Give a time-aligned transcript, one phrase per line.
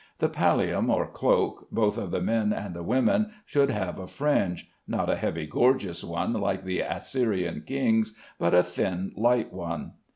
[0.17, 4.67] The pallium or cloak, both of the men and the women, should have a fringe;
[4.87, 9.91] not a heavy gorgeous one, like the Assyrian kings, but a thin light one.